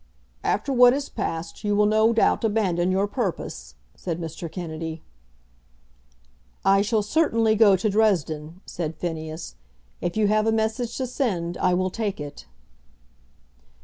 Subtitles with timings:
[0.43, 4.51] "After what has passed, you will no doubt abandon your purpose," said Mr.
[4.51, 5.03] Kennedy.
[6.65, 9.53] "I shall certainly go to Dresden," said Phineas.
[10.01, 12.47] "If you have a message to send, I will take it."